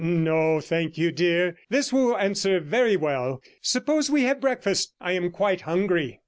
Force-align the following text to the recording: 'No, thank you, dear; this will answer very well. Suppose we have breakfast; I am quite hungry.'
'No, 0.03 0.59
thank 0.59 0.97
you, 0.97 1.11
dear; 1.11 1.55
this 1.69 1.93
will 1.93 2.17
answer 2.17 2.59
very 2.59 2.95
well. 2.97 3.39
Suppose 3.61 4.09
we 4.09 4.23
have 4.23 4.41
breakfast; 4.41 4.95
I 4.99 5.11
am 5.11 5.29
quite 5.29 5.61
hungry.' 5.61 6.19